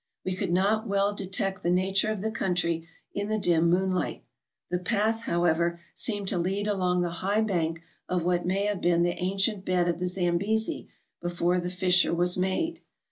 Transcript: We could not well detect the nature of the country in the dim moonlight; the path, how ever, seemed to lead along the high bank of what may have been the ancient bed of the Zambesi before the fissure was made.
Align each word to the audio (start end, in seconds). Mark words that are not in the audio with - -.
We 0.25 0.33
could 0.33 0.51
not 0.51 0.87
well 0.87 1.13
detect 1.13 1.61
the 1.61 1.69
nature 1.69 2.09
of 2.09 2.21
the 2.21 2.31
country 2.31 2.87
in 3.13 3.27
the 3.27 3.37
dim 3.37 3.69
moonlight; 3.69 4.23
the 4.71 4.79
path, 4.79 5.25
how 5.25 5.43
ever, 5.43 5.79
seemed 5.93 6.27
to 6.29 6.39
lead 6.39 6.65
along 6.67 7.01
the 7.01 7.11
high 7.21 7.41
bank 7.41 7.83
of 8.09 8.23
what 8.23 8.43
may 8.43 8.65
have 8.65 8.81
been 8.81 9.03
the 9.03 9.21
ancient 9.21 9.63
bed 9.63 9.87
of 9.87 9.99
the 9.99 10.07
Zambesi 10.07 10.87
before 11.21 11.59
the 11.59 11.69
fissure 11.69 12.15
was 12.15 12.35
made. 12.35 12.81